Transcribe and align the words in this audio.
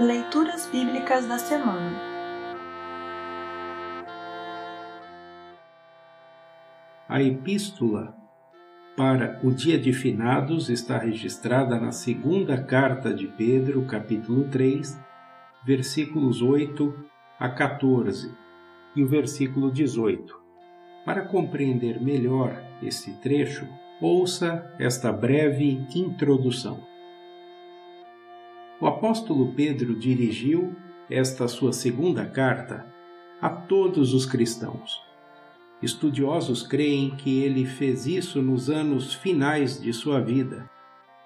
Leituras 0.00 0.66
Bíblicas 0.72 1.26
da 1.26 1.36
Semana 1.36 2.00
A 7.06 7.22
epístola 7.22 8.16
para 8.96 9.38
o 9.44 9.50
dia 9.52 9.78
de 9.78 9.92
finados 9.92 10.70
está 10.70 10.96
registrada 10.96 11.78
na 11.78 11.92
segunda 11.92 12.64
carta 12.64 13.12
de 13.12 13.26
Pedro, 13.26 13.84
capítulo 13.84 14.44
3, 14.44 14.98
versículos 15.66 16.40
8 16.40 16.94
a 17.38 17.50
14 17.50 18.34
e 18.96 19.04
o 19.04 19.06
versículo 19.06 19.70
18. 19.70 20.34
Para 21.04 21.26
compreender 21.26 22.00
melhor 22.00 22.58
esse 22.82 23.12
trecho, 23.20 23.68
ouça 24.00 24.74
esta 24.78 25.12
breve 25.12 25.86
introdução. 25.94 26.89
O 28.80 28.86
apóstolo 28.86 29.52
Pedro 29.52 29.94
dirigiu 29.94 30.74
esta 31.10 31.46
sua 31.46 31.70
segunda 31.70 32.24
carta 32.24 32.86
a 33.38 33.50
todos 33.50 34.14
os 34.14 34.24
cristãos. 34.24 35.02
Estudiosos 35.82 36.66
creem 36.66 37.10
que 37.10 37.42
ele 37.42 37.66
fez 37.66 38.06
isso 38.06 38.40
nos 38.40 38.70
anos 38.70 39.12
finais 39.12 39.78
de 39.80 39.92
sua 39.92 40.20
vida, 40.20 40.68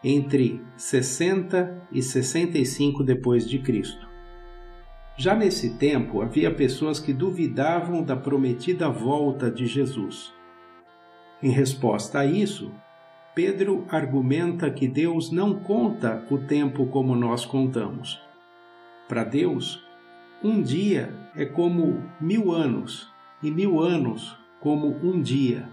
entre 0.03 0.61
60 0.77 1.89
e 1.93 2.03
65 2.03 3.05
depois 3.05 3.49
de 3.49 3.61
Cristo. 3.61 4.09
Já 5.17 5.37
nesse 5.37 5.77
tempo 5.77 6.23
havia 6.23 6.53
pessoas 6.53 6.99
que 6.99 7.13
duvidavam 7.13 8.03
da 8.03 8.17
prometida 8.17 8.91
volta 8.91 9.49
de 9.49 9.67
Jesus. 9.67 10.33
Em 11.41 11.51
resposta 11.51 12.19
a 12.19 12.27
isso, 12.27 12.73
Pedro 13.35 13.85
argumenta 13.89 14.71
que 14.71 14.87
Deus 14.87 15.33
não 15.33 15.59
conta 15.59 16.25
o 16.31 16.39
tempo 16.39 16.87
como 16.87 17.17
nós 17.17 17.45
contamos. 17.45 18.23
Para 19.09 19.25
Deus, 19.25 19.85
um 20.41 20.63
dia 20.63 21.13
é 21.35 21.45
como 21.45 22.01
mil 22.21 22.53
anos, 22.53 23.13
e 23.43 23.51
mil 23.51 23.81
anos 23.81 24.39
como 24.61 24.87
um 25.03 25.21
dia. 25.21 25.69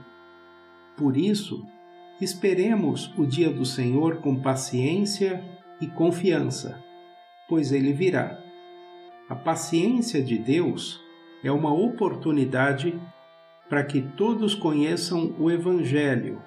Por 0.97 1.15
isso, 1.15 1.63
esperemos 2.19 3.13
o 3.15 3.27
dia 3.27 3.51
do 3.51 3.63
Senhor 3.63 4.21
com 4.21 4.41
paciência 4.41 5.45
e 5.79 5.85
confiança, 5.85 6.83
pois 7.47 7.71
ele 7.71 7.93
virá. 7.93 8.39
A 9.29 9.35
paciência 9.35 10.23
de 10.23 10.39
Deus 10.39 10.99
é 11.43 11.51
uma 11.51 11.71
oportunidade 11.71 12.99
para 13.69 13.83
que 13.83 14.01
todos 14.01 14.55
conheçam 14.55 15.35
o 15.37 15.51
Evangelho 15.51 16.41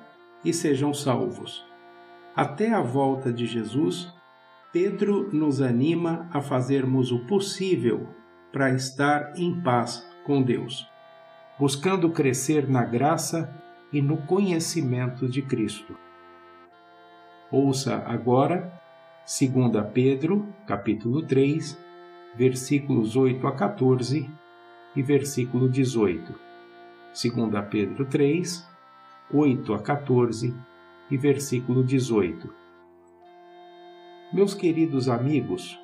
e 0.44 0.52
sejam 0.52 0.92
salvos. 0.92 1.64
Até 2.36 2.72
a 2.72 2.80
volta 2.80 3.32
de 3.32 3.46
Jesus, 3.46 4.12
Pedro 4.72 5.30
nos 5.32 5.60
anima 5.60 6.28
a 6.32 6.40
fazermos 6.40 7.12
o 7.12 7.20
possível 7.26 8.08
para 8.52 8.70
estar 8.70 9.32
em 9.36 9.60
paz 9.62 10.04
com 10.24 10.42
Deus, 10.42 10.88
buscando 11.58 12.10
crescer 12.10 12.68
na 12.68 12.84
graça 12.84 13.54
e 13.92 14.02
no 14.02 14.18
conhecimento 14.18 15.28
de 15.28 15.42
Cristo. 15.42 15.96
Ouça 17.50 18.02
agora 18.06 18.72
2 19.24 19.86
Pedro, 19.92 20.48
capítulo 20.66 21.22
3, 21.22 21.78
versículos 22.34 23.16
8 23.16 23.46
a 23.46 23.52
14 23.52 24.28
e 24.96 25.02
versículo 25.02 25.68
18. 25.68 26.34
2 27.12 27.68
Pedro 27.70 28.04
3, 28.06 28.73
8 29.36 29.74
a 29.74 29.80
14 29.80 30.54
e 31.10 31.16
versículo 31.16 31.82
18. 31.82 32.54
Meus 34.32 34.54
queridos 34.54 35.08
amigos, 35.08 35.76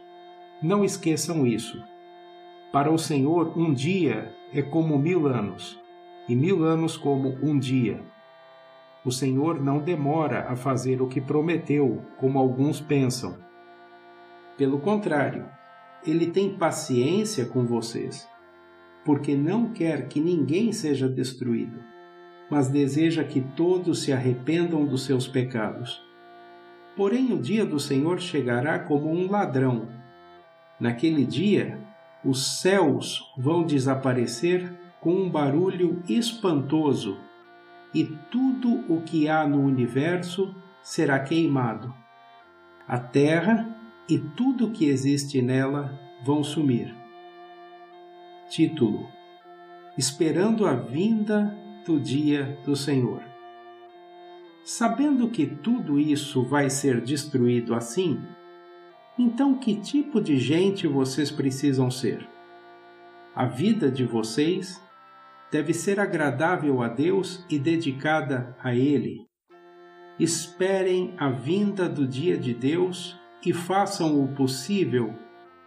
não 0.63 0.85
esqueçam 0.85 1.45
isso. 1.45 1.83
Para 2.73 2.93
o 2.93 2.97
Senhor, 2.97 3.59
um 3.59 3.75
dia 3.75 4.33
é 4.55 4.63
como 4.63 4.97
mil 4.97 5.27
anos, 5.27 5.83
e 6.29 6.37
mil 6.37 6.63
anos 6.63 6.97
como 6.97 7.31
um 7.43 7.59
dia. 7.59 8.01
O 9.05 9.11
Senhor 9.11 9.61
não 9.61 9.81
demora 9.81 10.47
a 10.49 10.55
fazer 10.55 11.03
o 11.03 11.09
que 11.09 11.21
prometeu, 11.21 12.05
como 12.19 12.39
alguns 12.39 12.81
pensam. 12.81 13.37
Pelo 14.57 14.79
contrário, 14.79 15.49
ele 16.07 16.29
tem 16.29 16.57
paciência 16.57 17.47
com 17.47 17.67
vocês, 17.67 18.29
porque 19.05 19.35
não 19.35 19.73
quer 19.73 20.07
que 20.07 20.21
ninguém 20.21 20.71
seja 20.71 21.09
destruído 21.09 21.91
mas 22.51 22.69
deseja 22.69 23.23
que 23.23 23.41
todos 23.41 24.03
se 24.03 24.13
arrependam 24.13 24.85
dos 24.85 25.05
seus 25.05 25.29
pecados. 25.29 26.03
Porém, 26.97 27.33
o 27.33 27.39
dia 27.39 27.65
do 27.65 27.79
Senhor 27.79 28.21
chegará 28.21 28.79
como 28.79 29.11
um 29.11 29.31
ladrão. 29.31 29.89
Naquele 30.79 31.25
dia, 31.25 31.79
os 32.25 32.61
céus 32.61 33.33
vão 33.39 33.63
desaparecer 33.63 34.73
com 35.01 35.15
um 35.15 35.31
barulho 35.31 36.03
espantoso, 36.09 37.19
e 37.95 38.05
tudo 38.31 38.85
o 38.93 39.01
que 39.01 39.29
há 39.29 39.47
no 39.47 39.61
universo 39.61 40.55
será 40.83 41.19
queimado. 41.19 41.95
A 42.87 42.99
terra 42.99 43.77
e 44.09 44.19
tudo 44.19 44.67
o 44.67 44.71
que 44.71 44.87
existe 44.87 45.41
nela 45.41 45.99
vão 46.23 46.45
sumir. 46.45 46.95
Título: 48.49 49.09
Esperando 49.97 50.67
a 50.67 50.75
vinda 50.75 51.57
do 51.87 51.99
dia 51.99 52.59
do 52.65 52.77
Senhor. 52.77 53.23
Sabendo 54.65 55.29
que 55.31 55.47
tudo 55.47 55.99
isso 55.99 56.43
vai 56.43 56.69
ser 56.69 57.01
destruído 57.01 57.75
assim, 57.75 58.21
então 59.19 59.55
que 59.55 59.75
tipo 59.75 60.21
de 60.21 60.39
gente 60.39 60.87
vocês 60.87 61.31
precisam 61.31 61.91
ser? 61.91 62.27
A 63.35 63.47
vida 63.47 63.91
de 63.91 64.05
vocês 64.05 64.83
deve 65.51 65.73
ser 65.73 65.99
agradável 65.99 66.83
a 66.83 66.89
Deus 66.89 67.45
e 67.51 67.59
dedicada 67.59 68.57
a 68.63 68.75
Ele. 68.75 69.27
Esperem 70.19 71.15
a 71.19 71.31
vinda 71.31 71.89
do 71.89 72.07
dia 72.07 72.37
de 72.37 72.53
Deus 72.55 73.19
e 73.45 73.53
façam 73.53 74.23
o 74.23 74.29
possível 74.35 75.15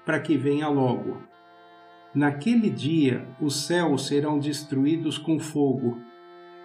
para 0.05 0.19
que 0.19 0.37
venha 0.37 0.67
logo. 0.67 1.32
Naquele 2.13 2.69
dia 2.69 3.27
os 3.41 3.65
céus 3.65 4.05
serão 4.07 4.37
destruídos 4.37 5.17
com 5.17 5.39
fogo, 5.39 5.99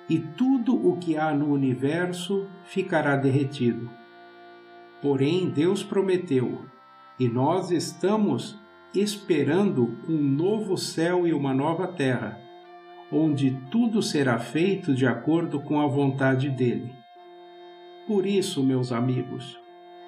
e 0.08 0.18
tudo 0.18 0.74
o 0.74 0.96
que 0.98 1.16
há 1.16 1.34
no 1.34 1.52
universo 1.52 2.46
ficará 2.64 3.16
derretido. 3.16 3.90
Porém, 5.00 5.48
Deus 5.48 5.82
prometeu, 5.82 6.66
e 7.18 7.28
nós 7.28 7.70
estamos 7.70 8.58
esperando 8.94 9.96
um 10.08 10.18
novo 10.18 10.76
céu 10.76 11.26
e 11.26 11.32
uma 11.32 11.54
nova 11.54 11.86
terra, 11.86 12.38
onde 13.10 13.58
tudo 13.70 14.02
será 14.02 14.38
feito 14.38 14.94
de 14.94 15.06
acordo 15.06 15.60
com 15.60 15.80
a 15.80 15.86
vontade 15.86 16.50
dele. 16.50 16.92
Por 18.06 18.26
isso, 18.26 18.62
meus 18.62 18.92
amigos, 18.92 19.58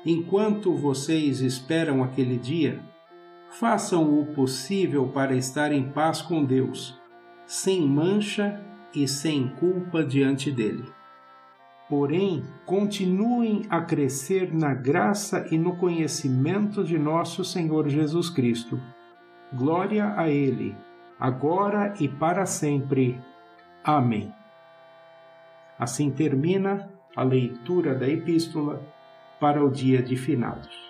enquanto 0.05 0.75
vocês 0.75 1.41
esperam 1.41 2.03
aquele 2.03 2.39
dia, 2.39 2.81
façam 3.51 4.21
o 4.21 4.27
possível 4.27 5.09
para 5.09 5.35
estar 5.35 5.73
em 5.73 5.91
paz 5.91 6.23
com 6.23 6.45
Deus, 6.45 6.99
sem 7.47 7.87
mancha 7.87 8.61
e 8.95 9.09
sem 9.09 9.49
culpa 9.57 10.05
diante 10.05 10.51
dele. 10.51 10.85
Porém, 11.89 12.45
continuem 12.65 13.63
a 13.69 13.81
crescer 13.81 14.55
na 14.55 14.73
graça 14.73 15.49
e 15.51 15.59
no 15.59 15.77
conhecimento 15.77 16.85
de 16.85 16.97
nosso 16.97 17.45
Senhor 17.45 17.89
Jesus 17.89 18.31
Cristo. 18.31 18.81
Glória 19.53 20.15
a 20.17 20.29
Ele, 20.29 20.77
agora 21.19 21.93
e 21.99 22.07
para 22.07 22.47
sempre. 22.47 23.21
Amém. 23.83 24.33
Assim 25.77 26.11
termina 26.11 26.89
a 27.17 27.25
leitura 27.25 27.95
da 27.95 28.09
Epístola 28.09 28.81
para 29.41 29.65
o 29.65 29.69
dia 29.69 30.01
de 30.01 30.15
finados. 30.15 30.90